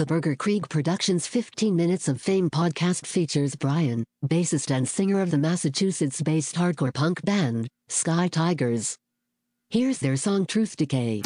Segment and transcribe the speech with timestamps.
[0.00, 5.30] The Burger Krieg Productions 15 Minutes of Fame podcast features Brian, bassist and singer of
[5.30, 8.96] the Massachusetts based hardcore punk band, Sky Tigers.
[9.68, 11.20] Here's their song Truth Decay.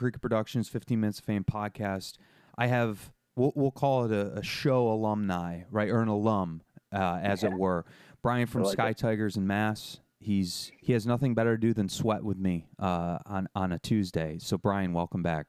[0.00, 2.14] Creek Productions 15 Minutes of Fame podcast.
[2.56, 7.18] I have we'll, we'll call it a, a show alumni, right, or an alum, uh,
[7.22, 7.84] as it were.
[8.22, 8.96] Brian from like Sky it.
[8.96, 10.00] Tigers and Mass.
[10.18, 13.78] He's he has nothing better to do than sweat with me uh, on on a
[13.78, 14.38] Tuesday.
[14.40, 15.48] So Brian, welcome back.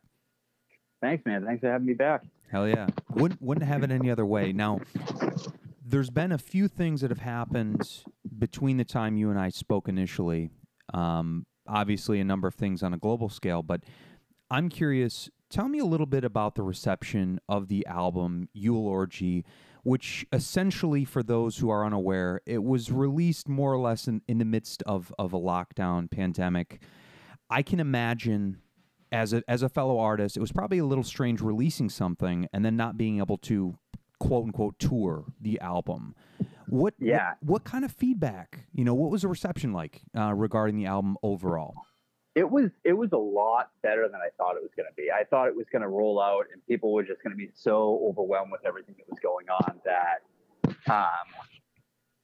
[1.02, 1.46] Thanks, man.
[1.46, 2.24] Thanks for having me back.
[2.52, 2.88] Hell yeah.
[3.16, 4.52] Wouldn't wouldn't have it any other way.
[4.52, 4.82] Now,
[5.86, 8.04] there's been a few things that have happened
[8.38, 10.50] between the time you and I spoke initially.
[10.94, 13.82] Um, obviously, a number of things on a global scale, but
[14.52, 15.30] I'm curious.
[15.50, 19.46] Tell me a little bit about the reception of the album Eulogy,
[19.84, 24.40] which essentially, for those who are unaware, it was released more or less in, in
[24.40, 26.82] the midst of, of a lockdown pandemic.
[27.50, 28.58] I can imagine
[29.12, 32.64] as a as a fellow artist, it was probably a little strange releasing something and
[32.64, 33.78] then not being able to
[34.20, 36.14] quote unquote tour the album.
[36.68, 37.36] What Yeah.
[37.40, 38.66] what, what kind of feedback?
[38.74, 41.74] You know, what was the reception like uh, regarding the album overall?
[42.34, 45.10] It was it was a lot better than I thought it was going to be.
[45.12, 47.50] I thought it was going to roll out and people were just going to be
[47.54, 51.28] so overwhelmed with everything that was going on that, um,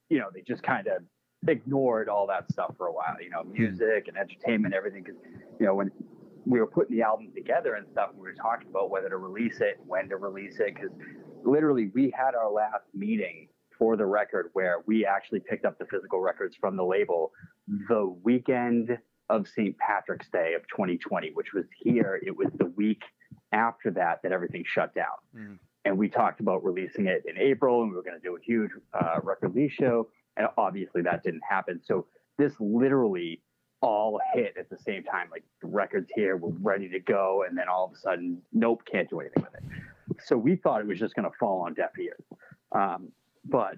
[0.09, 1.03] you know, they just kind of
[1.47, 3.18] ignored all that stuff for a while.
[3.22, 5.03] You know, music and entertainment, everything.
[5.03, 5.19] Because
[5.59, 5.91] you know when
[6.45, 9.59] we were putting the album together and stuff, we were talking about whether to release
[9.59, 10.91] it, when to release it, because
[11.44, 15.85] literally we had our last meeting for the record where we actually picked up the
[15.85, 17.31] physical records from the label
[17.89, 18.97] the weekend
[19.29, 19.77] of St.
[19.77, 22.19] Patrick's Day of 2020, which was here.
[22.25, 23.03] It was the week
[23.51, 25.05] after that that everything shut down.
[25.35, 25.57] Mm.
[25.85, 28.41] And we talked about releasing it in April and we were going to do a
[28.41, 30.09] huge uh, record release show.
[30.35, 31.79] And obviously that didn't happen.
[31.83, 32.05] So
[32.38, 33.41] this literally
[33.81, 35.27] all hit at the same time.
[35.31, 37.45] Like the records here, we're ready to go.
[37.47, 39.63] And then all of a sudden, nope, can't do anything with it.
[40.23, 42.23] So we thought it was just going to fall on deaf ears.
[42.71, 43.11] Um,
[43.45, 43.77] but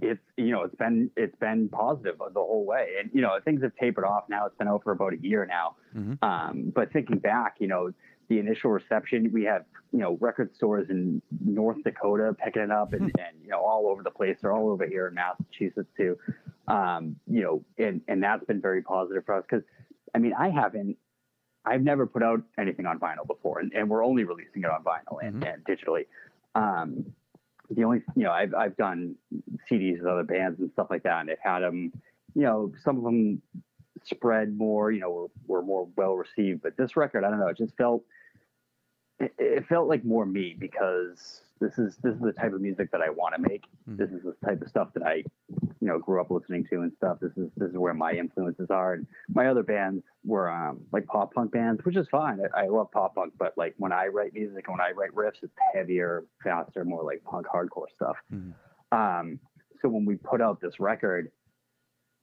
[0.00, 2.94] it's you know it's been it's been positive the whole way.
[3.00, 4.46] And you know things have tapered off now.
[4.46, 5.76] It's been out for about a year now.
[5.96, 6.22] Mhm.
[6.22, 7.92] um, but thinking back you know
[8.28, 12.92] the initial reception we have you know record stores in north dakota picking it up
[12.92, 14.38] and, and you know all over the place.
[14.40, 16.18] They're all over here in massachusetts too.
[16.68, 19.64] Um, you know and and that's been very positive for us because
[20.14, 20.96] i mean i haven't
[21.64, 23.60] i've never put out anything on vinyl before.
[23.60, 26.06] And, and we're only releasing it on vinyl and, and digitally.
[26.54, 27.12] Um,
[27.70, 29.16] the only you know I've I've done
[29.70, 31.92] CDs with other bands and stuff like that, and they've had them.
[32.34, 33.42] You know, some of them
[34.04, 34.90] spread more.
[34.90, 36.62] You know, were, were more well received.
[36.62, 38.04] But this record, I don't know, it just felt
[39.18, 42.90] it, it felt like more me because this is this is the type of music
[42.90, 43.64] that I want to make.
[43.88, 43.96] Mhm.
[43.96, 45.24] This is the type of stuff that I
[45.80, 47.18] you know grew up listening to and stuff.
[47.20, 48.94] This is this is where my influences are.
[48.94, 52.40] And my other bands were um, like pop punk bands, which is fine.
[52.54, 55.12] I, I love pop punk, but like when I write music and when I write
[55.12, 58.16] riffs, it's heavier, faster, more like punk hardcore stuff.
[58.32, 58.52] Mhm.
[58.90, 59.38] Um,
[59.80, 61.30] so when we put out this record,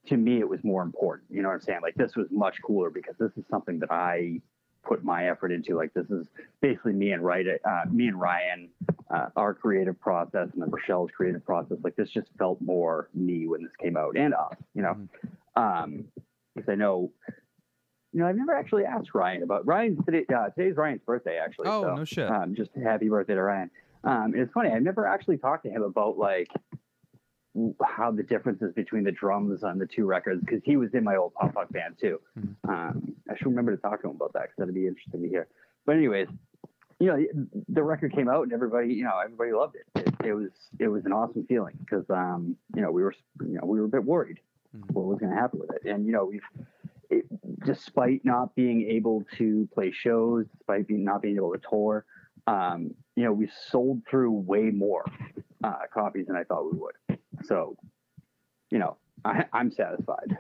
[0.08, 1.30] to me it was more important.
[1.32, 1.80] You know what I'm saying?
[1.82, 4.42] Like this was much cooler because this is something that I
[4.84, 5.76] put my effort into.
[5.76, 6.28] Like this is
[6.62, 8.70] basically me and Ryan, uh, me and Ryan,
[9.14, 11.78] uh, our creative process, and then Rochelle's creative process.
[11.84, 14.56] Like this just felt more me when this came out, and us.
[14.74, 15.08] You know,
[15.56, 16.06] um,
[16.56, 17.12] because I know.
[18.12, 20.26] You know, I've never actually asked Ryan about Ryan's today.
[20.36, 21.68] Uh, today's Ryan's birthday, actually.
[21.68, 22.28] Oh, so, no shit.
[22.28, 23.70] Um, just happy birthday to Ryan.
[24.04, 26.48] Um, and it's funny, I've never actually talked to him about like
[27.84, 31.16] how the differences between the drums on the two records because he was in my
[31.16, 32.20] old pop punk band too.
[32.38, 32.56] Mhm.
[32.70, 35.28] Um, I should remember to talk to him about that because that'd be interesting to
[35.30, 35.48] hear.
[35.86, 36.28] But anyways,
[37.00, 37.26] you know,
[37.70, 39.86] the record came out and everybody, you know, everybody loved it.
[39.96, 43.58] It, it was it was an awesome feeling because um, you know we were you
[43.60, 44.40] know we were a bit worried
[44.78, 44.92] Mhm.
[44.92, 46.44] what was going to happen with it, and you know we've.
[47.10, 47.26] It,
[47.66, 52.06] despite not being able to play shows, despite being, not being able to tour,
[52.46, 55.04] um, you know, we sold through way more
[55.64, 56.94] uh, copies than I thought we would.
[57.46, 57.76] So,
[58.72, 60.38] you know, I, I'm satisfied.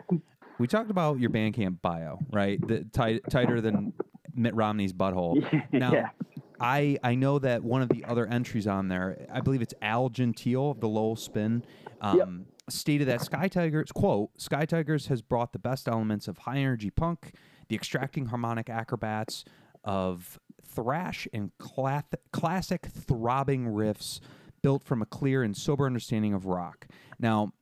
[0.60, 2.60] We talked about your Bandcamp bio, right?
[2.66, 3.94] The tight, tighter than
[4.34, 5.44] Mitt Romney's butthole.
[5.72, 6.10] Now, yeah.
[6.60, 10.10] I I know that one of the other entries on there, I believe it's Al
[10.10, 11.64] Gentile of the Lowell Spin,
[12.02, 16.58] um, stated that Sky Tigers quote Sky Tigers has brought the best elements of high
[16.58, 17.34] energy punk,
[17.70, 19.46] the extracting harmonic acrobats
[19.86, 24.20] of thrash and clath- classic throbbing riffs
[24.62, 26.88] built from a clear and sober understanding of rock.
[27.20, 27.54] Now,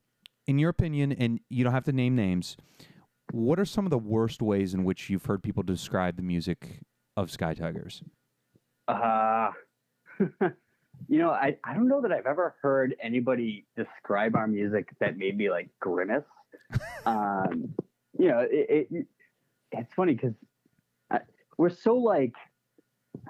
[0.45, 2.57] in your opinion, and you don't have to name names,
[3.31, 6.81] what are some of the worst ways in which you've heard people describe the music
[7.15, 8.01] of Sky Tigers?
[8.87, 9.51] Uh,
[11.07, 15.17] you know, I, I don't know that I've ever heard anybody describe our music that
[15.17, 16.23] made me like grimace.
[17.05, 17.73] um,
[18.17, 19.07] you know, it, it
[19.71, 20.33] it's funny because
[21.57, 22.33] we're so like,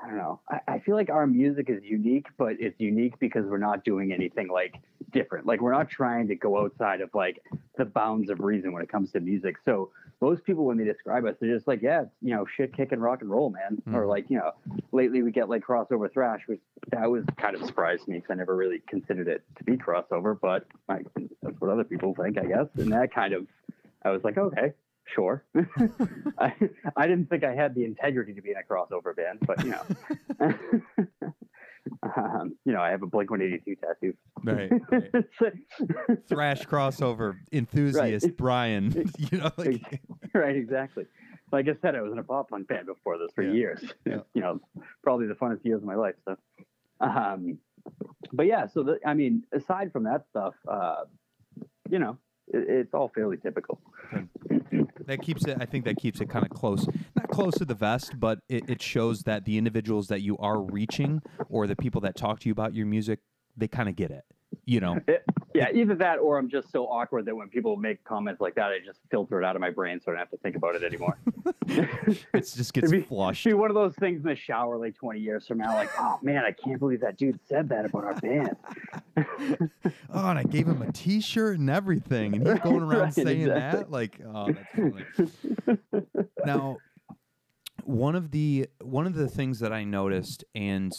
[0.04, 0.40] I don't know.
[0.50, 4.12] I, I feel like our music is unique, but it's unique because we're not doing
[4.14, 4.76] anything like
[5.12, 5.46] different.
[5.46, 7.42] Like we're not trying to go outside of like
[7.78, 9.56] the bounds of reason when it comes to music.
[9.66, 13.00] So most people when they describe us, they're just like, yeah, you know, shit kicking
[13.00, 13.82] rock and roll, man.
[13.88, 13.94] Mhm.
[13.96, 14.52] Or like, you know,
[14.92, 16.60] lately we get like crossover thrash, which
[16.92, 20.38] that was kind of surprised me because I never really considered it to be crossover,
[20.40, 21.06] but like,
[21.42, 22.68] that's what other people think, I guess.
[22.78, 23.46] And that kind of,
[24.04, 24.74] I was like, okay,
[25.14, 25.44] sure.
[26.38, 26.54] I,
[26.96, 29.72] I didn't think I had the integrity to be in a crossover band, but you
[29.72, 30.54] know,
[32.16, 34.14] um, you know, I have a Blink 182 tattoo.
[34.44, 34.72] Right.
[36.30, 38.38] Thrash crossover enthusiast Right.
[38.38, 39.12] Brian.
[39.18, 40.02] you know, like,
[40.34, 41.06] right, exactly.
[41.52, 43.54] Like I said, I was in a pop punk band before this for Yeah.
[43.54, 43.94] years.
[44.06, 44.20] Yeah.
[44.34, 44.60] You know,
[45.04, 46.16] probably the funnest years of my life.
[46.26, 46.36] So,
[47.00, 47.58] um,
[48.34, 51.06] but yeah, so the, I mean, aside from that stuff, uh,
[51.90, 52.18] you know,
[52.50, 53.80] it's all fairly typical.
[55.08, 55.58] that keeps it.
[55.60, 58.70] I think that keeps it kind of close, not close to the vest, but it,
[58.70, 62.50] it shows that the individuals that you are reaching or the people that talk to
[62.50, 63.20] you about your music,
[63.56, 64.24] they kind of get it.
[64.66, 68.04] You know, It, yeah, either that or I'm just so awkward that when people make
[68.04, 70.30] comments like that, I just filter it out of my brain so I don't have
[70.30, 71.18] to think about it anymore.
[71.68, 73.44] it just gets be- flushed.
[73.44, 76.20] See, one of those things in the shower like 20 years from now, like, oh
[76.22, 78.56] man, I can't believe that dude said that about our band.
[80.14, 83.42] Oh, and I gave him a T-shirt and everything, and he's going around Right, saying
[83.42, 83.80] exactly.
[83.80, 83.92] that.
[83.92, 85.32] Like, oh, that's
[85.66, 86.28] funny.
[86.46, 86.78] now,
[87.84, 90.92] one of the one of the things that I noticed, and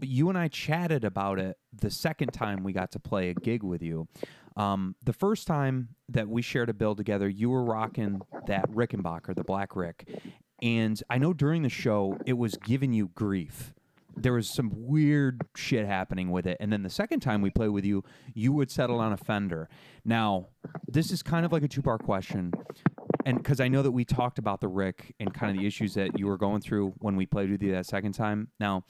[0.00, 3.62] you and I chatted about it the second time we got to play a gig
[3.62, 4.08] with you.
[4.56, 9.34] Um, the first time that we shared a bill together, you were rocking that Rickenbacker,
[9.34, 10.08] the Black Rick,
[10.60, 13.72] and I know during the show it was giving you grief.
[14.20, 17.70] There was some weird shit happening with it, and then the second time we played
[17.70, 19.68] with you, you would settle on a Fender.
[20.04, 20.48] Now,
[20.86, 22.52] this is kind of like a two-part question,
[23.24, 25.94] and because I know that we talked about the Rick and kind of the issues
[25.94, 28.48] that you were going through when we played with you that second time.
[28.58, 28.84] Now,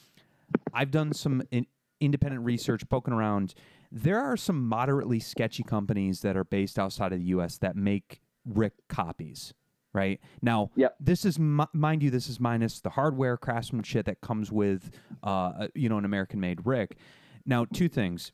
[0.75, 1.67] I've done some in,
[2.01, 3.55] independent research, poking around.
[3.93, 7.59] There are some moderately sketchy companies that are based outside of the U.S.
[7.59, 9.53] that make Rick copies.
[9.93, 10.97] Right now, Yep.
[11.01, 14.91] this is mi- mind you, this is minus the hardware craftsmanship that comes with,
[15.25, 16.97] uh, you know, an American-made Rick.
[17.45, 18.31] Now, two things.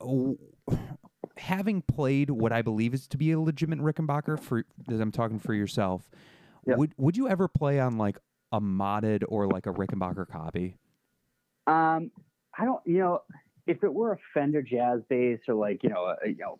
[0.00, 0.36] Oh,
[1.36, 5.38] having played what I believe is to be a legitimate Rickenbacker, for as I'm talking
[5.38, 6.10] for yourself,
[6.66, 6.78] Yep.
[6.78, 8.18] would would you ever play on like
[8.50, 10.76] a modded or like a Rickenbacker copy?
[11.68, 12.10] Um,
[12.58, 13.20] I don't, you know,
[13.68, 16.58] if it were a Fender jazz bass or like, you know, a, you know,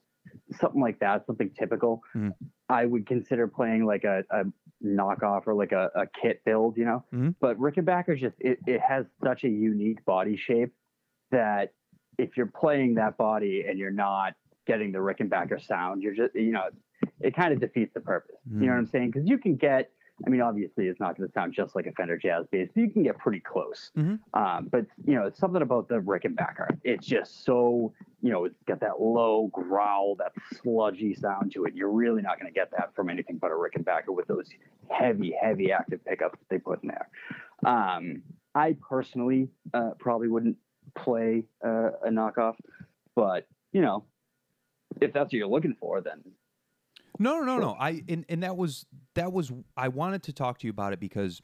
[0.52, 2.34] something like that, something typical, Mhm.
[2.68, 4.44] I would consider playing like a, a
[4.84, 7.04] knockoff or like a, a kit build, you know.
[7.12, 7.34] Mhm.
[7.40, 10.72] But Rickenbacker's just it, it has such a unique body shape
[11.30, 11.72] that
[12.18, 14.34] if you're playing that body and you're not
[14.66, 16.68] getting the Rickenbacker sound, you're just you know,
[17.20, 18.36] it kind of defeats the purpose.
[18.50, 19.10] You know what I'm saying?
[19.10, 19.90] Because you can get
[20.26, 22.80] I mean, obviously, it's not going to sound just like a Fender Jazz bass, but
[22.80, 23.90] you can get pretty close.
[23.96, 24.18] Mhm.
[24.34, 26.78] Um, but you know, it's something about the Rickenbacker.
[26.84, 31.74] It's just so you know, it's got that low growl, that sludgy sound to it.
[31.74, 34.48] You're really not going to get that from anything but a Rickenbacker with those
[34.88, 37.08] heavy, heavy active pickups that they put in there.
[37.64, 38.22] Um,
[38.54, 40.56] I personally uh, probably wouldn't
[40.94, 42.56] play uh, a knockoff,
[43.14, 44.04] but you know,
[45.00, 46.20] if that's what you're looking for, then
[47.20, 47.76] No, no, no, no.
[47.78, 50.98] I and, and that was that was I wanted to talk to you about it
[51.00, 51.40] because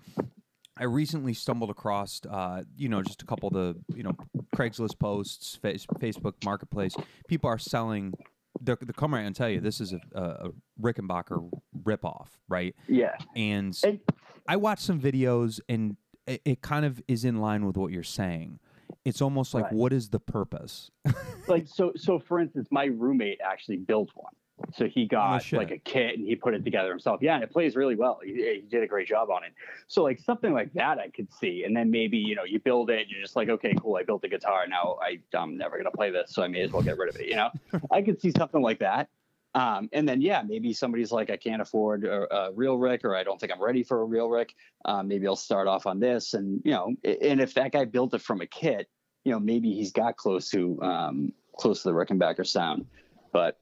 [0.77, 4.13] I recently stumbled across uh, you know just a couple of the you know
[4.57, 6.95] Craigslist posts, face, Facebook Marketplace.
[7.29, 8.15] People are selling.
[8.59, 11.51] They're, they're coming right and tell you this is a, a, a Rickenbacker
[11.83, 12.75] ripoff, right?
[12.89, 14.01] yeah, And And-
[14.49, 18.03] I watched some videos, and it, it kind of is in line with what you're
[18.03, 18.59] saying.
[19.05, 19.73] It's almost like, Right.
[19.75, 20.91] what is the purpose?
[21.49, 24.33] like so so for instance my roommate actually built one
[24.75, 25.59] so he got shit.
[25.59, 27.21] like a kit and he put it together himself.
[27.23, 28.21] Yeah and it plays really well.
[28.25, 29.53] He, he did a great job on it.
[29.87, 31.65] So like something like that i could see.
[31.65, 34.25] And then maybe you know you build it you're just like okay cool i built
[34.25, 34.67] a guitar.
[34.69, 37.09] Now I, i'm never going to play this so i may as well get rid
[37.09, 37.51] of it you know?
[37.91, 39.09] I could see something like that.
[39.57, 43.17] Um, and then yeah, maybe somebody's like, I can't afford a, a real Rick, or
[43.17, 44.55] I don't think I'm ready for a real Rick.
[44.85, 48.13] Um, maybe I'll start off on this, and you know, and if that guy built
[48.13, 48.91] it from a kit,
[49.25, 52.85] you know, maybe he's got close to um, close to the Rickenbacker sound.
[53.33, 53.59] But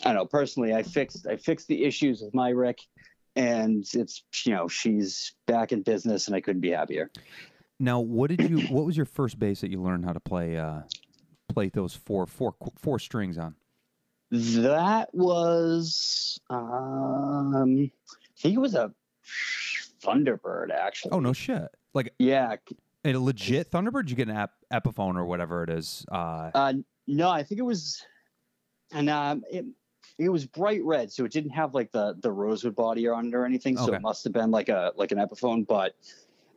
[0.00, 0.26] I don't know.
[0.26, 2.78] Personally, I fixed I fixed the issues with my Rick,
[3.36, 7.10] and it's you know she's back in business, and I couldn't be happier.
[7.78, 8.60] Now, what did you?
[8.68, 10.56] What was your first bass that you learned how to play?
[10.56, 10.82] Uh,
[11.48, 13.54] play those four four four strings on.
[14.30, 17.90] That was, um, I
[18.40, 18.90] think it was a
[20.02, 21.12] Thunderbird, actually.
[21.12, 21.68] Oh no shit!
[21.94, 22.56] Like Yeah.
[23.04, 24.08] a legit Thunderbird?
[24.08, 26.04] You get an ap- Epiphone or whatever it is?
[26.10, 26.72] Uh, Uh,
[27.06, 28.02] no, I think it was,
[28.92, 29.66] and um, it
[30.18, 33.34] it was bright red, so it didn't have like the the rosewood body on it
[33.34, 33.76] or anything.
[33.76, 35.94] So it must have been like a like an Epiphone, but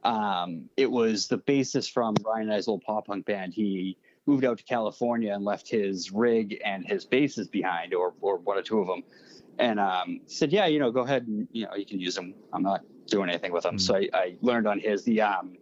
[0.04, 3.54] um, it was the bassist from Ryan and I's old pop punk band.
[3.54, 8.38] He moved out to California and left his rig and his basses behind, or or
[8.38, 9.04] one or two of them,
[9.58, 12.34] and um, said, "Yeah, you know, go ahead and you know you can use them.
[12.54, 13.82] I'm not doing anything with them." Mm.
[13.82, 15.04] So I, I learned on his.
[15.04, 15.58] The um,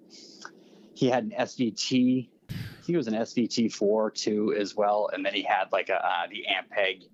[0.93, 2.29] he had an SVT.
[2.49, 5.89] I think it was an SVT four too as well, and then he had like
[5.89, 7.07] a uh, the Ampeg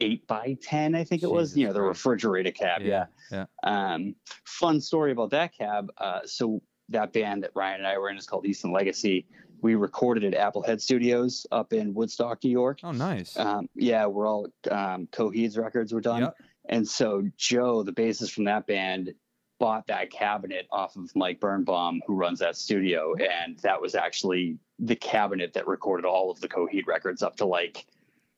[0.00, 0.94] eight by ten.
[0.94, 1.50] I think it was.
[1.50, 2.82] Jesus You know, the refrigerator cab.
[2.82, 3.06] Yeah.
[3.30, 3.46] yeah.
[3.62, 5.90] Um, fun story about that cab.
[5.98, 9.26] Uh, so that band that Ryan and I were in is called Easton Legacy.
[9.62, 12.80] We recorded at Applehead Studios up in Woodstock, New York.
[12.84, 13.36] Oh, nice.
[13.38, 16.34] Um, yeah, we're all um, Coheed's records were done, Yep.
[16.68, 19.14] and so Joe, the bassist from that band,
[19.58, 24.58] bought that cabinet off of Mike Birnbaum, who runs that studio, and that was actually
[24.78, 27.86] the cabinet that recorded all of the Coheed records up to like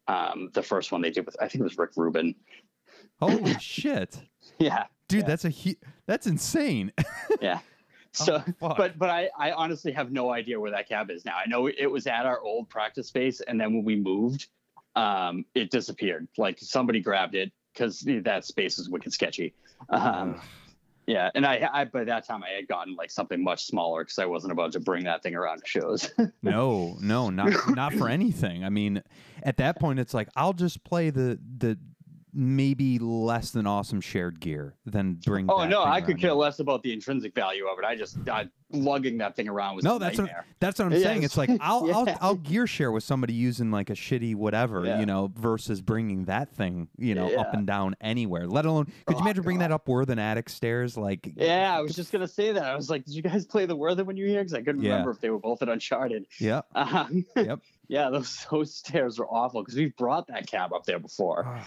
[0.08, 2.34] um, the first one they did with I think it was Rick Rubin.
[3.20, 4.18] Holy shit,
[4.58, 5.20] Yeah, dude!
[5.22, 5.26] Yeah.
[5.26, 6.92] That's a hu- that's insane.
[7.40, 7.60] yeah.
[8.12, 11.36] So, Oh, but but I I honestly have no idea where that cab is now.
[11.36, 14.48] I know it was at our old practice space, and then when we moved,
[14.96, 16.26] um, it disappeared.
[16.38, 19.54] Like somebody grabbed it because that space is wicked sketchy.
[19.90, 20.40] Um.
[21.08, 24.18] Yeah, and I, I by that time I had gotten like something much smaller because
[24.18, 26.12] I wasn't about to bring that thing around to shows.
[26.42, 28.62] no, no, not not for anything.
[28.62, 29.02] I mean,
[29.42, 31.78] at that point, it's like I'll just play the the
[32.32, 35.46] maybe less than awesome shared gear than bring.
[35.50, 37.84] oh no, I could care less about the intrinsic value of it.
[37.84, 40.30] I just I, lugging that thing around was No, that's what,
[40.60, 41.22] that's what I'm Yeah, saying.
[41.22, 42.16] It's like I'll, I'll.
[42.20, 44.98] I'll gear share with somebody using like a shitty whatever, Yeah.
[45.00, 48.46] you know, versus bringing that thing, you know, up and down anywhere.
[48.46, 50.96] Let alone, could you Oh, imagine bringing that up Worthen attic stairs?
[50.96, 52.62] Like, Yeah, I was just gonna say that.
[52.64, 54.40] I was like, did you guys play the Worthen when you were here?
[54.40, 54.90] Because I couldn't Yeah.
[54.90, 56.26] remember if they were both at Uncharted.
[56.40, 56.60] yeah.
[56.74, 57.60] Um, Yep.
[57.88, 61.58] yeah, those those stairs were awful because we've brought that cab up there before,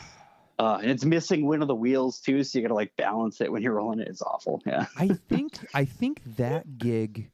[0.61, 3.51] uh, and it's missing one of the wheels too, so you gotta like balance it
[3.51, 4.07] when you're rolling it.
[4.07, 4.61] It's awful.
[4.63, 4.85] Yeah.
[4.95, 7.31] I think I think that gig,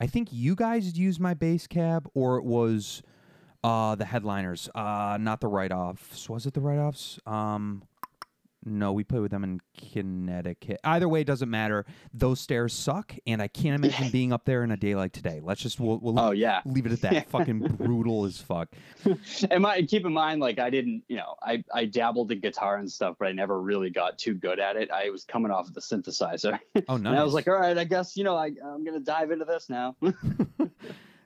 [0.00, 3.02] I think you guys used my bass cab, or it was
[3.62, 6.30] uh, the headliners, uh, not the write offs.
[6.30, 7.18] Was it the write offs?
[7.26, 7.82] Um,
[8.64, 9.60] no, we played with them in
[9.92, 10.80] Connecticut.
[10.84, 11.84] Either way, it doesn't matter.
[12.14, 15.40] Those stairs suck, and I can't imagine being up there in a day like today.
[15.42, 16.60] Let's just we'll, we'll Oh yeah.
[16.64, 17.28] leave it at that.
[17.30, 18.68] Fucking brutal as fuck.
[19.50, 22.76] And my, keep in mind, like I didn't, you know, I I dabbled in guitar
[22.76, 24.90] and stuff, but I never really got too good at it.
[24.90, 27.10] I was coming off of the synthesizer, Oh, nice.
[27.10, 29.44] and I was like, all right, I guess you know, I I'm gonna dive into
[29.44, 29.96] this now.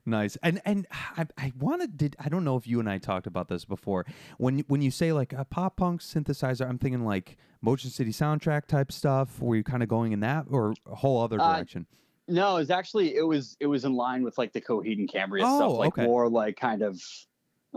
[0.08, 0.36] Nice.
[0.42, 3.48] And and I, I wanted did I don't know if you and I talked about
[3.48, 4.06] this before.
[4.38, 8.66] When when you say like a pop punk synthesizer, I'm thinking like Motion City soundtrack
[8.66, 9.40] type stuff.
[9.40, 11.86] Were you kind of going in that or a whole other Uh, direction?
[12.28, 15.44] No, it's actually it was it was in line with like the Coheed and Cambria
[15.46, 16.04] Oh, stuff, like okay.
[16.06, 17.00] more like kind of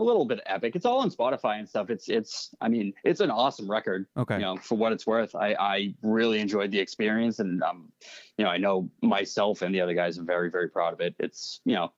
[0.00, 0.74] a little bit epic.
[0.74, 1.90] It's all on Spotify and stuff.
[1.90, 4.06] It's it's I mean it's an awesome record.
[4.16, 4.36] okay.
[4.36, 7.92] You know, for what it's worth, I I really enjoyed the experience, and um,
[8.38, 11.14] you know, I know myself and the other guys are very very proud of it.
[11.18, 11.92] It's you know,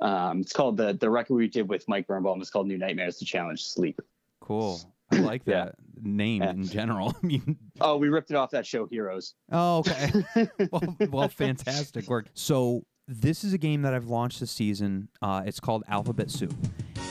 [0.00, 3.16] um, it's called the the record we did with Mike Birnbaum is called New Nightmares
[3.18, 4.00] to Challenge Sleep.
[4.40, 4.80] Cool.
[5.10, 5.64] I like Yeah.
[5.66, 6.50] that name Yeah.
[6.50, 7.14] in general.
[7.22, 9.34] I mean, Oh, we ripped it off that show Heroes.
[9.50, 10.10] oh, okay.
[10.70, 12.28] well, well, fantastic work.
[12.34, 15.08] So this is a game that I've launched this season.
[15.20, 16.54] Uh, it's called Alphabet Soup,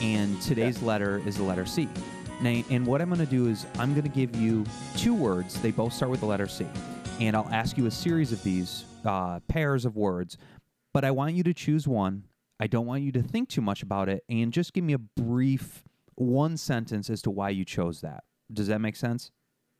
[0.00, 1.88] and today's letter is the letter C.
[2.40, 4.64] Now, and what I'm going to do is I'm going to give you
[4.96, 5.60] two words.
[5.60, 6.66] They both start with the letter C,
[7.20, 10.38] and I'll ask you a series of these uh, pairs of words.
[10.94, 12.24] But I want you to choose one.
[12.58, 14.98] I don't want you to think too much about it, and just give me a
[14.98, 15.84] brief
[16.14, 18.24] one sentence as to why you chose that.
[18.52, 19.30] Does that make sense?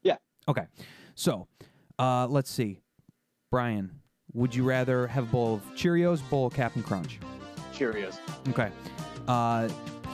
[0.03, 0.17] Yeah.
[0.49, 0.65] Okay.
[1.15, 1.49] So,
[1.99, 2.81] uh, let's see.
[3.51, 4.02] Brian,
[4.35, 7.19] would you rather have a bowl of Cheerios, bowl of Captain Crunch?
[7.75, 8.19] Cheerios.
[8.49, 8.71] Okay.
[9.29, 9.69] Uh,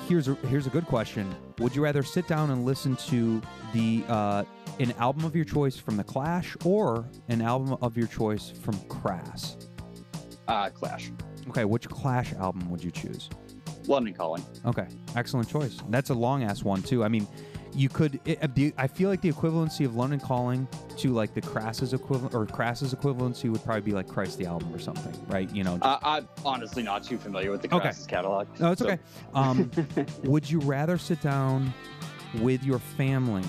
[0.08, 1.32] here's a here's a good question.
[1.58, 3.40] Would you rather sit down and listen to
[3.72, 4.44] the uh,
[4.80, 8.78] an album of your choice from the Clash or an album of your choice from
[8.88, 9.56] Crass?
[10.46, 11.10] Uh, Clash.
[11.48, 13.28] Okay, which Clash album would you choose?
[13.86, 14.44] London Calling.
[14.66, 15.78] Okay, excellent choice.
[15.88, 17.04] That's a long ass one too.
[17.04, 17.26] I mean,
[17.78, 18.18] you could.
[18.24, 20.66] It, uh, the- I feel like the equivalency of London Calling
[20.98, 24.74] to like the Crass's equivalent or Crass's equivalency would probably be like Christ the album
[24.74, 25.48] or something, right?
[25.54, 25.78] You know.
[25.78, 27.92] just- Uh, I'm honestly not too familiar with the Okay.
[28.08, 28.48] Catalog.
[28.58, 28.98] no, it's so- okay.
[29.32, 29.70] Um,
[30.24, 31.72] would you rather sit down
[32.40, 33.44] with your family?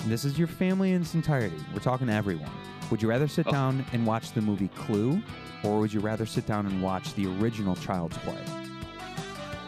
[0.00, 1.56] and This is your family in its entirety.
[1.72, 2.50] We're talking to everyone.
[2.90, 3.52] Would you rather sit Oh.
[3.52, 5.22] down and watch the movie Clue,
[5.64, 8.36] or would you rather sit down and watch the original Child's Play?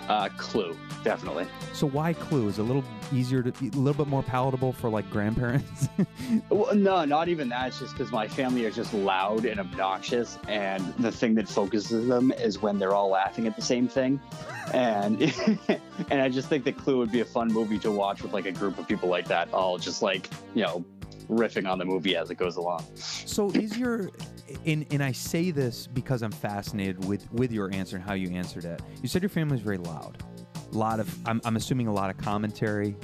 [0.08, 1.46] Uh, Clue, definitely.
[1.72, 2.48] So why Clue?
[2.48, 5.88] Is it a little easier to, a little bit more palatable for like grandparents?
[6.48, 7.68] Well, no, not even that.
[7.68, 12.08] It's just because my family are just loud and obnoxious, and the thing that focuses
[12.08, 14.20] them is when they're all laughing at the same thing.
[14.72, 15.22] And
[16.10, 18.46] and I just think that Clue would be a fun movie to watch with like
[18.46, 20.84] a group of people like that, all just like you know
[21.28, 22.84] riffing on the movie as it goes along.
[22.94, 24.10] So is your
[24.64, 28.30] and and I say this because I'm fascinated with with your answer and how you
[28.30, 28.80] answered it.
[29.02, 30.22] You said your family's very loud.
[30.72, 32.96] A lot of I'm, I'm assuming a lot of commentary,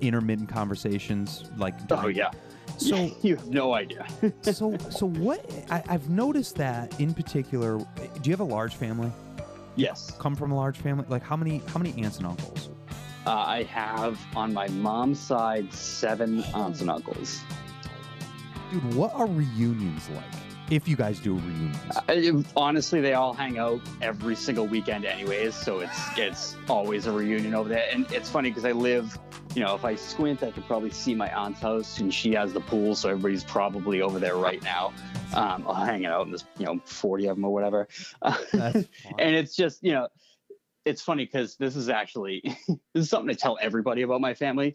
[0.00, 2.30] intermittent conversations like Oh yeah.
[2.76, 4.06] So you have no idea.
[4.42, 9.12] so so what I, I've noticed that in particular do you have a large family?
[9.76, 11.04] yes, Come from a large family?
[11.08, 12.70] Like how many how many aunts and uncles?
[13.26, 17.40] uh, I have on my mom's side seven aunts and uncles.
[18.74, 20.24] Dude, what are reunions like?
[20.68, 21.76] If you guys do reunions.
[21.96, 25.54] Uh, it- honestly, they all hang out every single weekend, anyways.
[25.54, 29.16] So it's it's always a reunion over there, and it's funny because I live,
[29.54, 32.52] you know, if I squint, I could probably see my aunt's house, and she has
[32.52, 34.92] the pool, so everybody's probably over there right now,
[35.34, 37.86] um, all hanging out in this, you know, forty of them or whatever.
[38.52, 40.08] And it's just, you know,
[40.84, 44.74] it's funny because this is actually this is something to tell everybody about my family.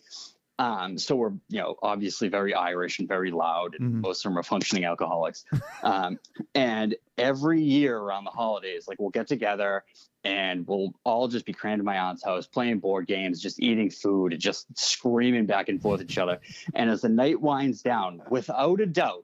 [0.59, 4.01] Um, so we're, you know, obviously very Irish and very loud, and Mhm.
[4.01, 5.45] most of them are functioning alcoholics.
[5.83, 6.19] um,
[6.53, 9.85] and every year around the holidays, like we'll get together
[10.25, 13.89] and we'll all just be crammed in my aunt's house, playing board games, just eating
[13.89, 16.39] food, and just screaming back and forth at each other.
[16.75, 19.23] And as the night winds down, without a doubt,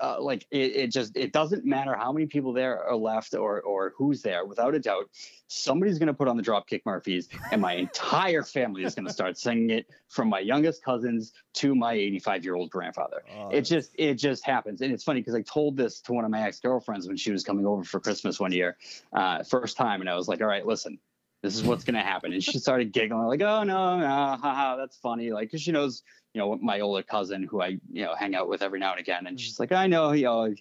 [0.00, 3.60] uh, like it, it just it doesn't matter how many people there are left or
[3.60, 4.44] or who's there.
[4.44, 5.10] Without a doubt,
[5.46, 9.12] somebody's going to put on the Dropkick Murphys, and my entire family is going to
[9.12, 13.62] start singing it, from my youngest cousins to my 85 year old grandfather Oh, it
[13.62, 16.42] just it just happens and it's funny because i told this to one of my
[16.42, 18.76] ex-girlfriends when she was coming over for christmas one year
[19.12, 20.98] uh first time and i was like all right listen
[21.42, 24.76] this is what's going to happen and she started giggling like oh no no haha
[24.76, 26.02] that's funny like because she knows
[26.38, 29.00] you know my older cousin who i you know hang out with every now and
[29.00, 30.54] again and she's like i know you know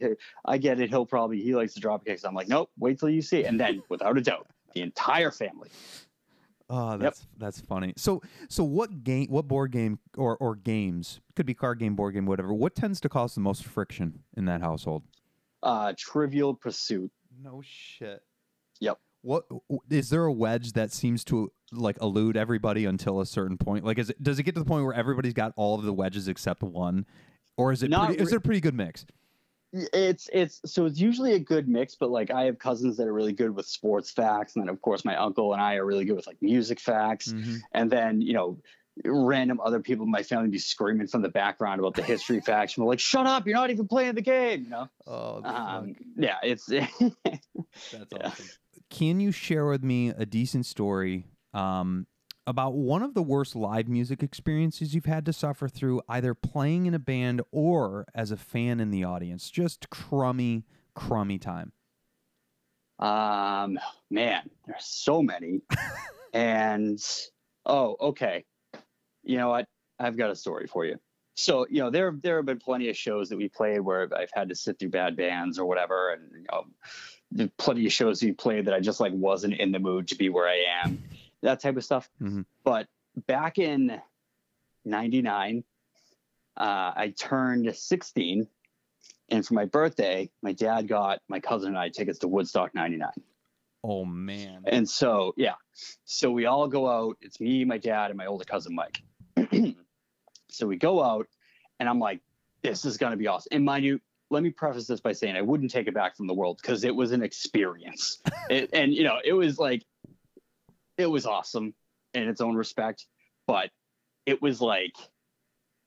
[0.46, 3.10] i get it he'll probably he likes to drop kicks i'm like nope wait till
[3.10, 5.70] you see it and then without a doubt the entire family
[6.70, 7.94] Oh, that's that's funny.
[7.96, 12.14] So so what game what board game or or games could be card game, board
[12.14, 12.54] game, whatever.
[12.54, 15.04] What tends to cause the most friction in that household?
[15.64, 17.10] uh trivial pursuit
[17.42, 18.22] No shit.
[18.82, 19.00] Yep.
[19.22, 19.46] What
[19.90, 23.84] is there a wedge that seems to like elude everybody until a certain point?
[23.86, 25.94] Like is it does it get to the point where everybody's got all of the
[25.94, 27.06] wedges except one?
[27.58, 29.06] Or is it Not pretty, is re- there a pretty good mix?
[29.74, 33.12] it's it's so it's usually a good mix but like i have cousins that are
[33.14, 36.06] really good with sports facts and then of course my uncle and i are really
[36.06, 37.60] good with like music facts Mhm.
[37.74, 38.58] and then you know
[39.04, 42.78] random other people in my family be screaming from the background about the history facts
[42.78, 45.96] and we're like shut up you're not even playing the game you know Oh, um,
[46.16, 46.90] yeah it's That's
[47.92, 48.00] Yeah.
[48.24, 48.46] awesome.
[48.90, 51.26] Can you share with me a decent story
[51.58, 52.06] um,
[52.46, 56.86] about one of the worst live music experiences you've had to suffer through, either playing
[56.86, 59.50] in a band or as a fan in the audience?
[59.50, 61.72] Just crummy, crummy time.
[63.00, 63.78] Um,
[64.10, 65.62] man, there's so many.
[66.34, 67.04] and
[67.66, 68.46] oh, okay.
[69.24, 69.68] You know what?
[70.00, 71.00] I've got a story for you.
[71.36, 74.32] So, you know, there there have been plenty of shows that we played where I've
[74.34, 78.32] had to sit through bad bands or whatever, and you know, plenty of shows we
[78.32, 81.04] played that I just like wasn't in the mood to be where I am,
[81.42, 82.10] that type of stuff.
[82.22, 82.46] Mhm.
[82.64, 82.88] But
[83.28, 84.02] back in
[84.86, 85.64] '99,
[86.56, 88.48] uh, I turned 16,
[89.30, 93.12] and for my birthday, my dad got my cousin and I tickets to Woodstock '99.
[93.84, 94.64] Oh man.
[94.66, 95.56] And so, yeah.
[96.06, 97.18] So we all go out.
[97.22, 99.02] It's me, my dad, and my older cousin Mike.
[100.50, 101.28] so we go out,
[101.80, 102.22] and I'm like,
[102.64, 103.50] this is going to be awesome.
[103.52, 106.28] And mind you, let me preface this by saying I wouldn't take it back from
[106.28, 108.20] the world because it was an experience.
[108.50, 109.86] it, and, you know, it was like,
[110.98, 111.74] it was awesome
[112.14, 113.06] in its own respect,
[113.46, 113.70] but
[114.26, 114.96] it was like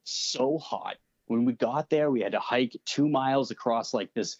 [0.04, 0.96] so hot.
[1.26, 4.38] When we got there, we had to hike two miles across like this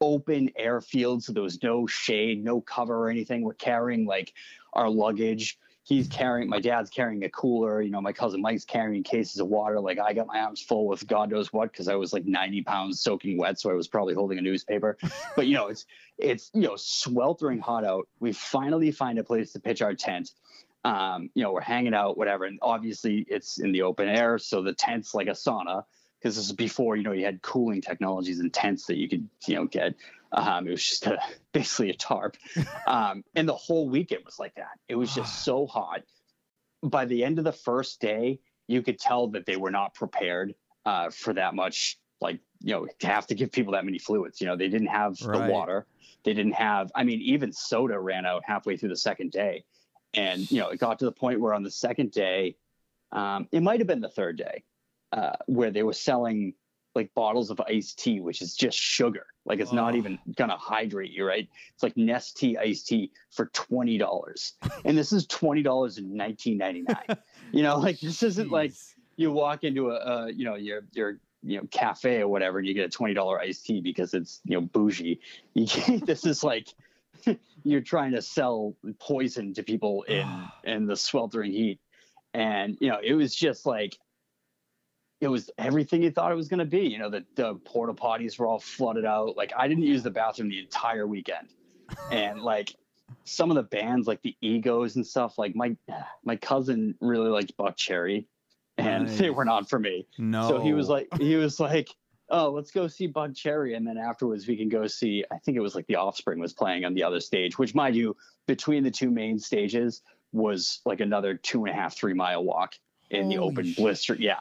[0.00, 3.42] open airfield, so there was no shade, no cover or anything.
[3.42, 4.32] We're carrying like
[4.72, 5.58] our luggage.
[5.86, 7.80] He's carrying, my dad's carrying a cooler.
[7.80, 9.78] You know, my cousin Mike's carrying cases of water.
[9.78, 12.62] Like I got my arms full with God knows what because I was like 90
[12.62, 14.98] pounds soaking wet, so I was probably holding a newspaper.
[15.36, 15.86] but you know, it's
[16.18, 18.08] it's you know sweltering hot out.
[18.18, 20.32] We finally find a place to pitch our tent.
[20.84, 22.46] Um, you know, we're hanging out, whatever.
[22.46, 24.38] And obviously it's in the open air.
[24.38, 25.84] So the tent's like a sauna
[26.18, 29.28] because this is before, you know, you had cooling technologies and tents that you could,
[29.46, 29.94] you know, get.
[30.32, 31.18] Um, it was just a,
[31.52, 32.36] basically a tarp.
[32.86, 34.78] Um, and the whole weekend was like that.
[34.88, 36.02] It was just so hot.
[36.84, 40.54] By the end of the first day, you could tell that they were not prepared
[40.84, 44.40] uh, for that much, like, you know, to have to give people that many fluids.
[44.40, 45.46] You know, they didn't have Right.
[45.46, 45.86] the water.
[46.24, 49.64] They didn't have, I mean, even soda ran out halfway through the second day.
[50.14, 52.56] And, you know, it got to the point where on the second day,
[53.12, 54.62] um, it might have been the third day,
[55.12, 56.54] uh, where they were selling
[56.94, 59.26] like bottles of iced tea, which is just sugar.
[59.46, 59.96] Like it's not Oh.
[59.96, 61.48] even gonna hydrate you, right?
[61.72, 64.54] It's like Nestea iced tea for twenty dollars,
[64.84, 67.16] and this is twenty dollars in nineteen ninety nine.
[67.52, 68.72] you know, like this isn't like
[69.16, 72.66] you walk into a, uh, you know, your your you know cafe or whatever, and
[72.66, 75.20] you get a twenty dollar iced tea because it's you know bougie.
[75.54, 75.66] You
[76.00, 76.68] this is like
[77.62, 80.26] you're trying to sell poison to people in
[80.64, 81.78] in the sweltering heat,
[82.34, 83.96] and you know it was just like
[85.20, 86.80] it was everything you thought it was going to be.
[86.80, 89.36] You know, the, the porta potties were all flooded out.
[89.36, 91.48] Like I didn't use the bathroom the entire weekend,
[92.10, 92.74] and like
[93.24, 95.38] some of the bands, like the Egos and stuff.
[95.38, 95.76] Like my
[96.24, 98.26] my cousin really liked Buckcherry,
[98.76, 100.06] and they were not for me.
[100.18, 100.48] no.
[100.48, 101.88] So he was like, he was like,
[102.28, 105.24] oh, let's go see Buckcherry, and then afterwards we can go see.
[105.30, 107.96] I think it was like the Offspring was playing on the other stage, which, mind
[107.96, 110.02] you, between the two main stages
[110.32, 112.74] was like another two and a half, three mile walk
[113.10, 113.76] in the open shit.
[113.76, 114.14] blister.
[114.14, 114.40] Yeah.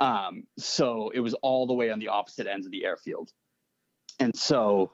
[0.00, 3.30] Um, so it was all the way on the opposite ends of the airfield,
[4.18, 4.92] and so.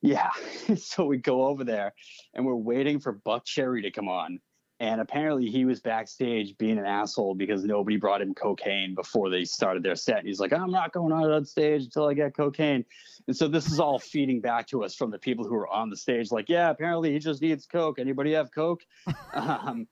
[0.00, 0.30] Yeah,
[0.76, 1.92] so we go over there
[2.32, 4.38] and we're waiting for Buckcherry to come on.
[4.80, 9.44] And apparently he was backstage being an asshole because nobody brought him cocaine before they
[9.44, 10.18] started their set.
[10.18, 12.84] And he's like, I'm not going on stage until I get cocaine.
[13.26, 15.90] And so this is all feeding back to us from the people who are on
[15.90, 17.98] the stage, like, yeah, apparently he just needs coke.
[17.98, 18.82] Anybody have coke?
[19.32, 19.88] um,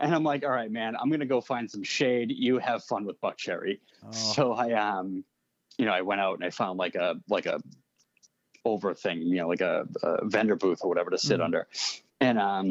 [0.00, 2.30] and I'm like, all right, man, I'm gonna go find some shade.
[2.30, 3.80] You have fun with Buckcherry.
[4.06, 5.24] Oh, So I um,
[5.76, 7.60] you know, I went out and I found like a like a
[8.64, 11.44] over thing, you know, like a, a vendor booth or whatever to sit Mhm.
[11.44, 11.68] under,
[12.20, 12.66] and um,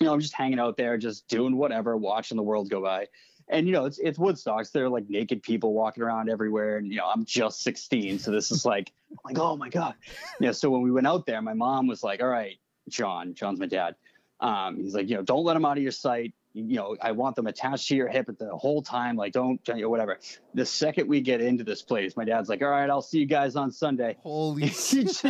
[0.00, 3.08] you know, I'm just hanging out there, just doing whatever, watching the world go by.
[3.48, 4.64] And you know, it's it's Woodstock.
[4.66, 8.18] So there are like naked people walking around everywhere, and you know, I'm just 16,
[8.20, 8.92] so this is like,
[9.24, 9.94] like, oh my god,
[10.40, 10.52] yeah.
[10.52, 13.66] So when we went out there, my mom was like, all right, John, John's my
[13.66, 13.96] dad.
[14.40, 16.32] Um, he's like, you know, don't let him out of your sight.
[16.52, 19.16] You know, I want them attached to your hip at the whole time.
[19.16, 20.18] Like, don't, you know, whatever.
[20.54, 23.26] The second we get into this place, my dad's like, all right, I'll see you
[23.26, 24.16] guys on Sunday.
[24.22, 24.62] holy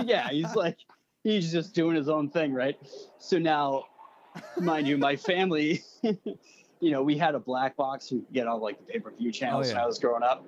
[0.04, 0.78] yeah, he's like,
[1.22, 2.76] he's just doing his own thing, right?
[3.18, 3.85] So now,
[4.59, 8.78] mind you, my family, you know, we had a black box we get on like
[8.78, 9.85] the pay per view channels oh, when yeah.
[9.85, 10.46] I was growing up,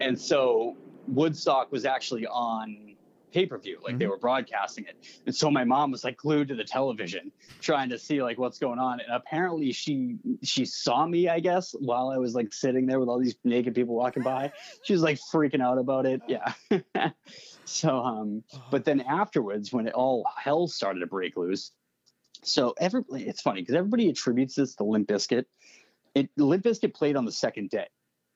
[0.00, 0.76] and so
[1.08, 2.94] Woodstock was actually on
[3.32, 4.10] pay per view, like they Mhm.
[4.10, 7.98] were broadcasting it, and so my mom was like glued to the television trying to
[7.98, 12.18] see like what's going on, and apparently she she saw me, I guess, while I
[12.18, 14.52] was like sitting there with all these naked people walking by.
[14.82, 16.52] She was like freaking out about it, yeah.
[17.64, 21.72] so um but then afterwards when it all hell started to break loose
[22.42, 25.44] so every it's funny because everybody attributes this to limp Bizkit.
[26.14, 27.86] it limp Bizkit played on the second day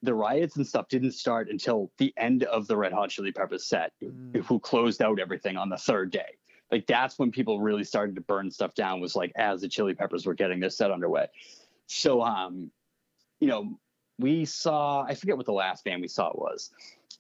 [0.05, 3.65] the riots and stuff didn't start until the end of the red hot chili peppers
[3.65, 4.45] set Mm.
[4.45, 6.37] who closed out everything on the third day
[6.71, 9.95] like that's when people really started to burn stuff down was like as the chili
[9.95, 11.27] peppers were getting their set underway
[11.87, 12.71] so um
[13.41, 13.79] you know
[14.19, 16.71] we saw i forget what the last band we saw was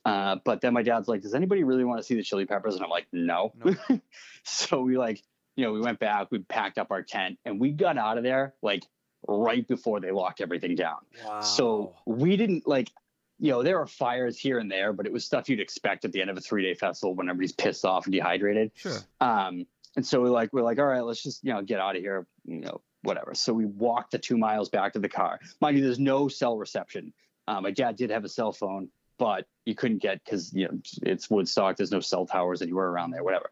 [0.04, 2.74] uh, but then my dad's like, does anybody really want to see the Chili Peppers?
[2.74, 3.54] And I'm like, no.
[3.64, 4.02] Nope.
[4.44, 5.22] so we like,
[5.56, 8.22] you know, we went back, we packed up our tent, and we got out of
[8.22, 8.84] there like
[9.26, 10.98] right before they locked everything down.
[11.24, 11.40] wow.
[11.40, 12.90] So we didn't like,
[13.38, 16.12] you know, there are fires here and there, but it was stuff you'd expect at
[16.12, 18.70] the end of a three day festival when everybody's pissed off and dehydrated.
[18.74, 18.98] sure.
[19.20, 21.96] Um, and so we're like, we're like, all right, let's just, you know, get out
[21.96, 23.34] of here, you know, whatever.
[23.34, 25.38] So we walked the two miles back to the car.
[25.60, 27.12] Mind you, there's no cell reception.
[27.46, 30.78] Um, my dad did have a cell phone, but you couldn't get because you know
[31.02, 31.76] it's Woodstock.
[31.76, 33.22] There's no cell towers anywhere around there.
[33.22, 33.50] Whatever.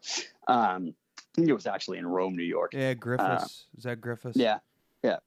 [0.49, 2.73] Um, I think it was actually in Rome, New York.
[2.75, 3.65] Yeah, Griffiss.
[3.77, 4.33] Is that Griffiss?
[4.35, 4.59] Yeah,
[5.03, 5.19] yeah.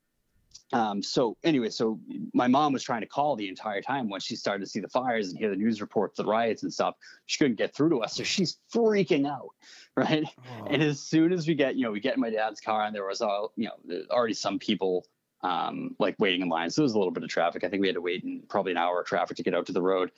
[0.73, 1.99] Um, so anyway, so
[2.33, 4.89] my mom was trying to call the entire time once she started to see the
[4.89, 6.95] fires and hear the news reports, the riots and stuff.
[7.27, 9.49] She couldn't get through to us, so she's freaking out,
[9.95, 10.25] right?
[10.61, 10.65] Oh.
[10.69, 12.95] And as soon as we get, you know, we get in my dad's car, and
[12.95, 15.05] there was all, you know, already some people
[15.41, 16.69] um, like waiting in line.
[16.69, 17.63] So there was a little bit of traffic.
[17.63, 19.67] I think we had to wait in probably an hour of traffic to get out
[19.67, 20.11] to the road,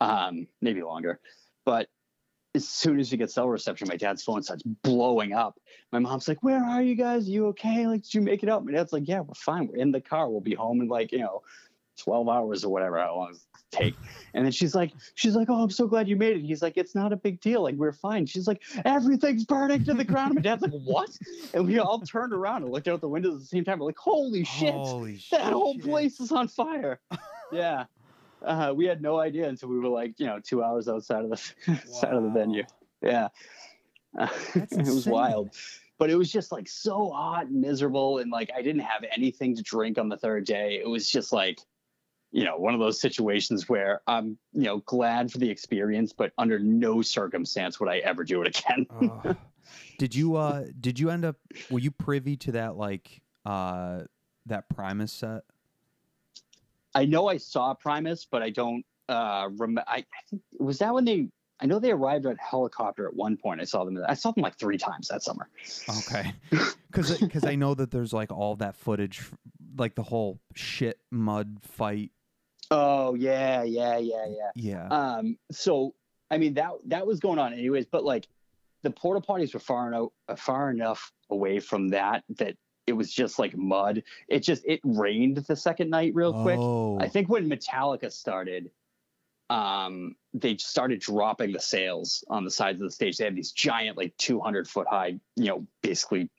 [0.00, 1.20] um, maybe longer.
[1.64, 1.88] But
[2.54, 5.58] as soon as we get cell reception, my dad's phone starts blowing up.
[5.90, 7.28] My mom's like, "Where are you guys?
[7.28, 7.86] you okay?
[7.86, 9.68] Like, did you make it out?" My dad's like, "Yeah, we're fine.
[9.68, 10.28] We're in the car.
[10.28, 11.42] We'll be home in like you know,
[11.96, 12.98] twelve hours or whatever.
[12.98, 13.36] How long?
[13.72, 13.94] take.
[14.34, 16.42] And then she's like, she's like, oh, I'm so glad you made it.
[16.42, 17.62] He's like, it's not a big deal.
[17.62, 18.26] Like we're fine.
[18.26, 20.34] She's like, everything's burning to the ground.
[20.34, 21.10] My dad's like, what?
[21.54, 23.80] And we all turned around and looked out the windows at the same time.
[23.80, 27.00] We're like, holy shit, Holy that whole place is on fire.
[27.52, 27.84] yeah.
[28.44, 31.30] Uh, we had no idea until we were like, you know, two hours outside of
[31.30, 31.36] the
[31.86, 32.64] side of the venue.
[33.00, 33.28] Yeah.
[34.18, 35.50] Uh, That's it was wild.
[35.98, 38.18] But it was just like so hot and miserable.
[38.18, 40.80] And like I didn't have anything to drink on the third day.
[40.82, 41.60] It was just like,
[42.32, 46.32] you know, one of those situations where I'm, you know, glad for the experience, but
[46.38, 48.86] under no circumstance would I ever do it again.
[48.90, 49.36] Ugh.
[49.98, 51.36] did you uh did you end up
[51.70, 54.00] were you privy to that like uh
[54.46, 55.42] that Primus set?
[56.94, 59.84] I know I saw Primus, but I don't uh remember.
[59.86, 61.28] I, I think was that when they.
[61.60, 63.60] I know they arrived at helicopter at one point.
[63.60, 63.96] I saw them.
[64.08, 65.48] I saw them like three times that summer.
[65.88, 66.32] Okay.
[66.92, 69.22] Cuz cuz I know that there's like all that footage
[69.76, 72.10] like the whole shit mud fight.
[72.70, 74.50] Oh yeah, yeah, yeah, yeah.
[74.54, 74.88] Yeah.
[74.88, 75.38] Um.
[75.50, 75.94] So
[76.30, 78.26] I mean that that was going on anyways, but like
[78.82, 83.38] the porta potties were far enough far enough away from that that it was just
[83.38, 84.02] like mud.
[84.28, 86.58] It just it rained the second night real quick.
[86.58, 86.98] Oh.
[87.00, 88.70] I think when Metallica started,
[89.50, 93.18] um, they started dropping the sails on the sides of the stage.
[93.18, 96.30] They had these giant, like 200 foot high, you know, basically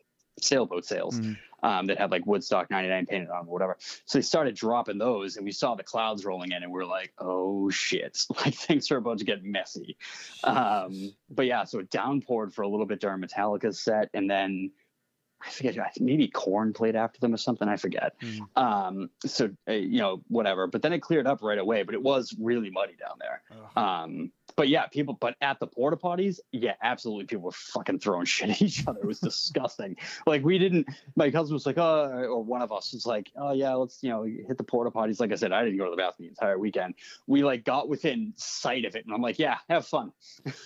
[0.41, 1.37] sailboat sails Mm.
[1.61, 3.77] um, that had like Woodstock 99 painted on them, or whatever.
[4.05, 6.85] So they started dropping those, and we saw the clouds rolling in, and we are
[6.85, 9.95] like, oh shit, like things are about to get messy.
[10.43, 14.71] Um, but yeah, so it downpoured for a little bit during Metallica's set, and then
[15.45, 17.67] I forget, maybe Korn played after them or something.
[17.67, 18.13] I forget.
[18.21, 18.39] Mm.
[18.55, 20.67] Um, so uh, you know, whatever.
[20.67, 21.83] But then it cleared up right away.
[21.83, 23.41] But it was really muddy down there.
[23.75, 25.15] Um, but yeah, people.
[25.19, 28.99] But at the porta potties, yeah, absolutely, people were fucking throwing shit at each other.
[28.99, 29.97] It was disgusting.
[30.25, 30.87] Like we didn't.
[31.15, 34.09] My cousin was like, oh, or one of us was like, oh yeah, let's you
[34.09, 35.19] know hit the porta potties.
[35.19, 36.95] Like I said, I didn't go to the bathroom the entire weekend.
[37.27, 40.11] We like got within sight of it, and I'm like, yeah, have fun.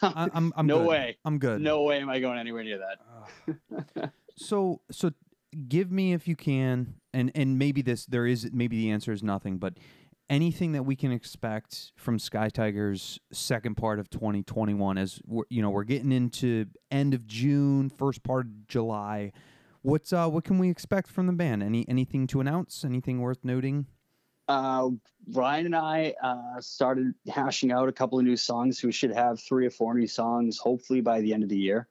[0.02, 0.88] I, I'm I'm no good.
[0.88, 1.62] way, I'm good.
[1.62, 3.56] no way am I going anywhere near that.
[3.98, 4.10] Ugh.
[4.38, 5.12] so so
[5.67, 9.23] give me if you can and and maybe this there is maybe the answer is
[9.23, 9.73] nothing but
[10.30, 15.62] anything that we can expect from sky tigers second part of 2021 as we're, you
[15.62, 19.32] know we're getting into end of june first part of july
[19.82, 23.43] what's uh what can we expect from the band any anything to announce anything worth
[23.43, 23.88] noting
[24.50, 24.89] uh,
[25.34, 28.82] Ryan and I uh, started hashing out a couple of new songs.
[28.82, 31.89] We should have three or four new songs, hopefully by the end of the year.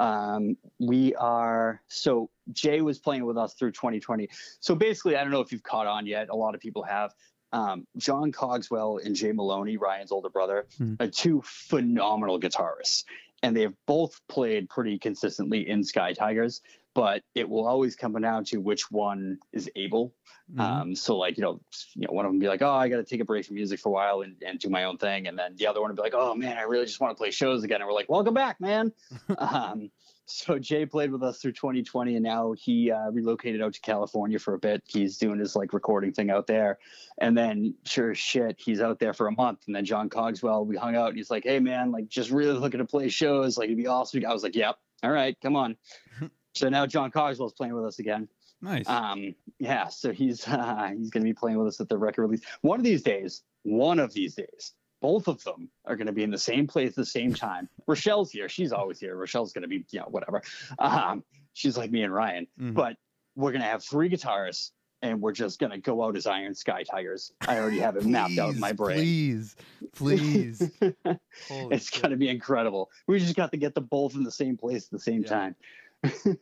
[0.00, 4.28] Um, we are so Jay was playing with us through 2020.
[4.60, 6.28] So basically, I don't know if you've caught on yet.
[6.30, 7.12] A lot of people have.
[7.52, 10.94] Um, John Cogswell and Jay Maloney, Ryan's older brother, Hmm.
[11.00, 13.04] are two phenomenal guitarists,
[13.42, 16.60] and they have both played pretty consistently in Sky Tigers.
[16.94, 20.14] But it will always come down to which one is able
[20.54, 20.60] Mhm.
[20.60, 21.60] um, so like, you know,
[21.94, 23.56] you know, one of them be like, oh, I got to take a break from
[23.56, 25.26] music for a while and, and do my own thing.
[25.26, 27.20] And then the other one would be like, oh man, I really just want to
[27.20, 27.82] play shows again.
[27.82, 28.92] And we're like, welcome back, man.
[29.38, 29.90] um,
[30.24, 34.38] so Jay played with us through 2020 and now he uh, relocated out to California
[34.38, 34.82] for a bit.
[34.86, 36.78] He's doing his like recording thing out there.
[37.18, 39.60] And then sure as shit, he's out there for a month.
[39.66, 42.58] And then John Cogswell, we hung out and he's like, hey man, like just really
[42.58, 43.58] looking to play shows.
[43.58, 44.24] Like it'd be awesome.
[44.26, 44.78] I was like, yep.
[45.02, 45.76] All right, come on.
[46.54, 48.28] so now John Cogswell's playing with us again.
[48.60, 51.98] nice Um, yeah, so he's uh, he's going to be playing with us at the
[51.98, 52.42] record release.
[52.62, 56.22] One of these days, one of these days, both of them are going to be
[56.24, 57.68] in the same place at the same time.
[57.86, 59.14] Rochelle's here; she's always here.
[59.16, 60.42] Rochelle's going to be, you know, whatever.
[60.78, 62.74] Um, she's like me and Ryan, Mhm.
[62.74, 62.96] but
[63.36, 66.54] we're going to have three guitarists, and we're just going to go out as Iron
[66.56, 67.32] Sky Tigers.
[67.46, 68.96] I already have it mapped out in my brain.
[68.98, 69.54] please
[69.92, 70.68] please
[71.70, 72.90] it's going to be incredible.
[73.06, 75.28] We just got to get them both in the same place at the same Yeah.
[75.28, 75.56] time.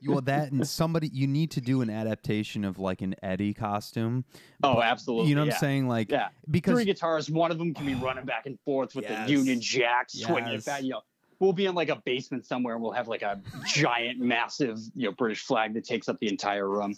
[0.07, 4.25] Well that and somebody you need to do an adaptation of like an eddie costume
[4.63, 5.29] Oh, absolutely.
[5.31, 5.55] you know what yeah.
[5.55, 6.29] i'm saying like Yeah.
[6.51, 7.31] because three guitars.
[7.31, 9.27] One of them can be running back and forth with Yes.
[9.27, 10.65] the Union Jack, swinging Yes.
[10.65, 10.83] back.
[10.83, 11.01] You know,
[11.39, 15.07] we'll be in like a basement somewhere, and we'll have like a giant, massive, you
[15.07, 16.97] know, British flag that takes up the entire room.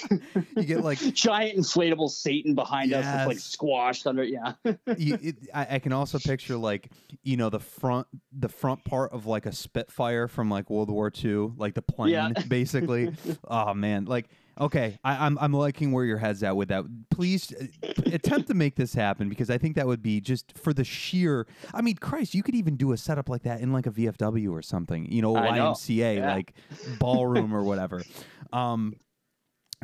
[0.56, 4.24] you get like giant inflatable Satan behind us that's like squashed under.
[4.24, 4.54] Yeah,
[4.96, 6.90] you, it, I, I can also picture like
[7.22, 11.12] you know the front the front part of like a Spitfire from like World War
[11.12, 12.30] II, like the plane, Yeah.
[12.48, 13.14] basically.
[13.48, 14.28] oh man, like
[14.60, 16.84] okay, I, I'm I'm liking where your head's at with that.
[17.10, 17.66] Please uh,
[18.12, 21.46] attempt to make this happen because I think that would be just for the sheer.
[21.74, 24.50] I mean, Christ, you could even do a setup like that in like a VFW
[24.52, 25.72] or something, you know, I know.
[25.72, 26.34] YMCA, Yeah.
[26.34, 26.54] like
[26.98, 28.02] ballroom or whatever.
[28.52, 28.94] Um,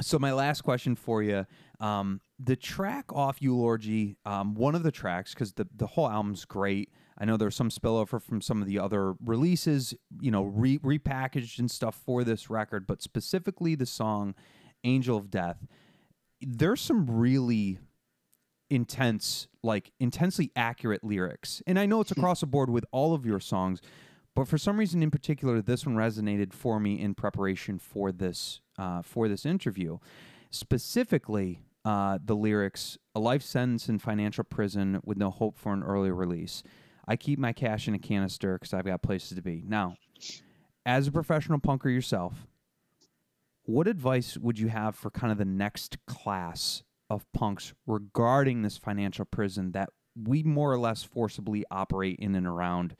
[0.00, 1.46] so my last question for you,
[1.78, 6.44] um, the track off Eulogy, um, one of the tracks, because the the whole album's
[6.44, 6.90] great.
[7.18, 11.58] I know there's some spillover from some of the other releases, you know, re- repackaged
[11.58, 14.34] and stuff for this record, but specifically the song
[14.84, 15.66] "Angel of Death."
[16.40, 17.78] There's some really
[18.72, 21.62] intense, like intensely accurate lyrics.
[21.66, 23.82] And I know it's across the board with all of your songs,
[24.34, 28.60] but for some reason in particular, this one resonated for me in preparation for this
[28.78, 29.98] uh, for this interview.
[30.50, 35.82] Specifically, uh, the lyrics: "A life sentence in financial prison with no hope for an
[35.82, 36.62] early release.
[37.06, 39.96] I keep my cash in a canister because I've got places to be." Now,
[40.86, 42.46] as a professional punker yourself,
[43.64, 48.76] what advice would you have for kind of the next class of punks regarding this
[48.78, 52.96] financial prison that we more or less forcibly operate in and around?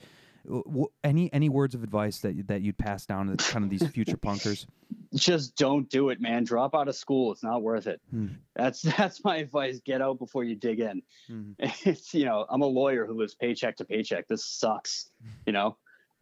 [1.05, 4.17] Any any words of advice that that you'd pass down to kind of these future
[4.17, 4.67] punkers?
[5.15, 6.43] Just don't do it, man.
[6.43, 7.31] Drop out of school.
[7.31, 8.01] It's not worth it.
[8.11, 8.27] Hmm.
[8.57, 9.81] That's that's my advice.
[9.85, 11.03] Get out before you dig in.
[11.31, 11.55] Mhm.
[11.87, 14.27] It's you know I'm a lawyer who lives paycheck to paycheck.
[14.27, 15.11] This sucks.
[15.47, 15.73] You know, Uh,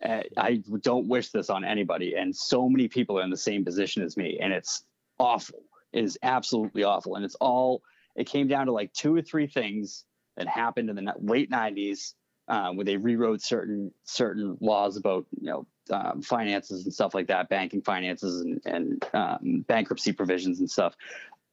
[0.03, 2.15] I don't wish this on anybody.
[2.15, 4.83] And so many people are in the same position as me, and it's
[5.19, 5.61] awful.
[5.93, 7.17] It is absolutely awful.
[7.17, 7.83] And it's all
[8.17, 10.05] it came down to like two or three things
[10.37, 12.15] that happened in the late '90s
[12.49, 17.29] um, where they rewrote certain certain laws about you know um, finances and stuff like
[17.29, 20.97] that, banking finances and, and um, bankruptcy provisions and stuff.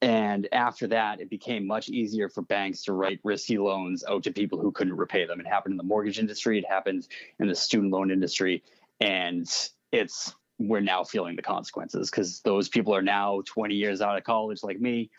[0.02, 4.32] And after that, it became much easier for banks to write risky loans out to
[4.32, 5.40] people who couldn't repay them.
[5.40, 6.60] It happened in the mortgage industry.
[6.60, 7.08] It happened
[7.40, 8.64] in the student loan industry,
[9.00, 9.48] and
[9.92, 14.24] it's we're now feeling the consequences because those people are now 20 years out of
[14.24, 15.10] college like me,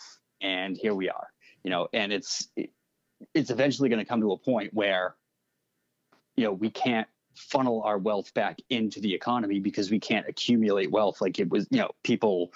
[0.41, 1.29] and here we are.
[1.65, 2.49] You know, and it's
[3.35, 5.17] it's eventually going to come to a point where
[6.37, 10.91] you know we can't funnel our wealth back into the economy because we can't accumulate
[10.91, 12.53] wealth like it was you know people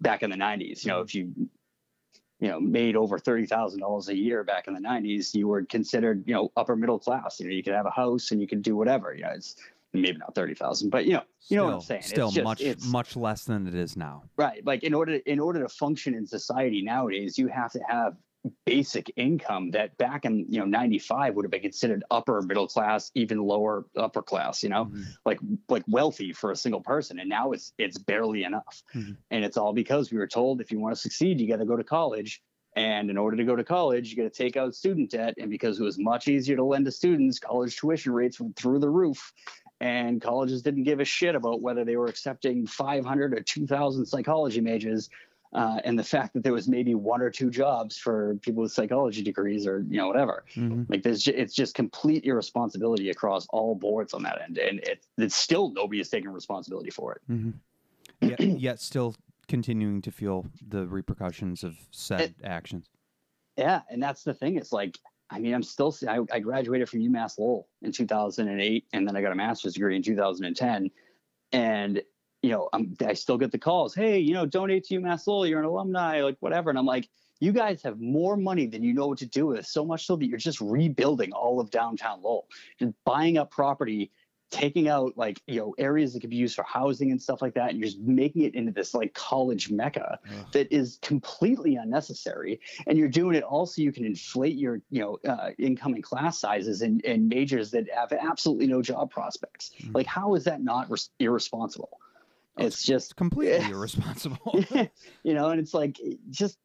[0.00, 1.04] back in the 90s you know mm-hmm.
[1.04, 1.48] if you
[2.40, 6.34] you know made over $30,000 a year back in the 90s you were considered you
[6.34, 7.40] know upper middle class.
[7.40, 9.14] You know you could have a house and you could do whatever.
[9.14, 9.56] You know it's
[9.92, 12.02] maybe not 30,000 but you know you know what I'm saying?
[12.02, 14.24] Still it's just, much much less than it is now.
[14.36, 14.64] right.
[14.66, 18.14] Like in order in order to function in society nowadays you have to have
[18.66, 23.10] basic income that back in you know 95 would have been considered upper middle class
[23.14, 25.04] even lower upper class you know Mhm.
[25.24, 29.16] like like wealthy for a single person and now it's it's barely enough Mhm.
[29.30, 31.64] and it's all because we were told if you want to succeed you got to
[31.64, 32.42] go to college
[32.76, 35.48] and in order to go to college you got to take out student debt and
[35.48, 38.90] because it was much easier to lend to students college tuition rates went through the
[38.90, 39.32] roof
[39.80, 44.60] and colleges didn't give a shit about whether they were accepting 500 or 2000 psychology
[44.60, 45.08] majors
[45.54, 48.72] uh, and the fact that there was maybe one or two jobs for people with
[48.72, 50.86] psychology degrees or you know whatever Mhm.
[50.88, 55.34] like there's it's just complete irresponsibility across all boards on that end and it, it's
[55.36, 57.54] still nobody is taking responsibility for it Mhm.
[58.20, 59.14] Yet, yet still
[59.48, 62.88] continuing to feel the repercussions of said actions.
[63.56, 64.98] yeah and that's the thing it's like
[65.30, 69.20] i mean i'm still I, I graduated from umass lowell in 2008 and then i
[69.22, 70.90] got a master's degree in 2010
[71.52, 72.02] and
[72.44, 75.46] you know I'm, i still get the calls hey you know donate to umass lowell
[75.46, 77.08] you're an alumni like whatever and i'm like
[77.40, 80.14] you guys have more money than you know what to do with so much so
[80.16, 82.46] that you're just rebuilding all of downtown lowell
[82.78, 84.10] just buying up property
[84.50, 87.54] taking out like you know areas that could be used for housing and stuff like
[87.54, 90.46] that and you're just making it into this like college mecca Ugh.
[90.52, 95.18] that is completely unnecessary and you're doing it also you can inflate your you know
[95.28, 99.94] uh, incoming class sizes and, and majors that have absolutely no job prospects Mhm.
[99.94, 101.98] like how is that not res- irresponsible
[102.56, 103.68] Oh, it's just Completely Yeah.
[103.72, 104.64] irresponsible.
[105.22, 105.98] you know and it's like
[106.30, 106.58] just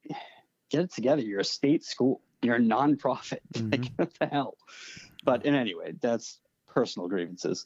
[0.69, 3.91] get it together you're a state school you're a nonprofit like Mhm.
[3.97, 4.55] what the hell
[5.23, 7.65] but in anyway that's personal grievances